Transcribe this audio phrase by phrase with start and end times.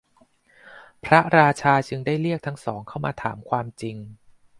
[1.05, 3.97] พระราชาจึงได้เรียกทั้งสองเข้ามาถามความจริง